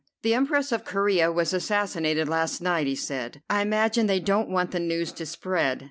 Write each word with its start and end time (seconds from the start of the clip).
"The 0.23 0.33
Empress 0.33 0.71
of 0.71 0.83
Corea 0.83 1.31
was 1.31 1.53
assassinated 1.53 2.27
last 2.27 2.59
night," 2.59 2.87
he 2.87 2.95
said. 2.95 3.43
"I 3.51 3.61
imagine 3.61 4.07
they 4.07 4.19
don't 4.19 4.49
want 4.49 4.71
the 4.71 4.79
news 4.79 5.11
to 5.11 5.27
spread. 5.27 5.79